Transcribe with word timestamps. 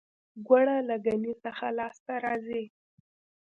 ګوړه 0.47 0.77
له 0.89 0.95
ګني 1.05 1.33
څخه 1.43 1.65
لاسته 1.79 2.13
راځي 2.25 2.63